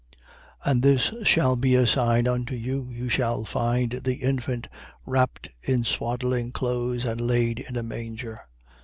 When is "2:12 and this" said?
0.65-1.11